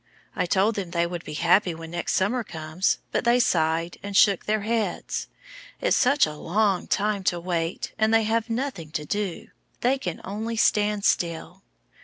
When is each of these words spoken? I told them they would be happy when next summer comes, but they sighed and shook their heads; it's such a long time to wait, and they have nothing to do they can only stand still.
I 0.35 0.47
told 0.47 0.73
them 0.73 0.89
they 0.89 1.05
would 1.05 1.23
be 1.23 1.35
happy 1.35 1.75
when 1.75 1.91
next 1.91 2.15
summer 2.15 2.43
comes, 2.43 2.97
but 3.11 3.23
they 3.23 3.39
sighed 3.39 3.99
and 4.01 4.17
shook 4.17 4.45
their 4.45 4.61
heads; 4.61 5.27
it's 5.79 5.95
such 5.95 6.25
a 6.25 6.33
long 6.35 6.87
time 6.87 7.23
to 7.25 7.39
wait, 7.39 7.93
and 7.99 8.11
they 8.11 8.23
have 8.23 8.49
nothing 8.49 8.89
to 8.93 9.05
do 9.05 9.49
they 9.81 9.99
can 9.99 10.19
only 10.23 10.57
stand 10.57 11.05
still. 11.05 11.61